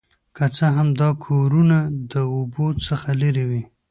[0.35, 1.77] که څه هم دا کورونه
[2.11, 3.63] د اوبو څخه لرې وي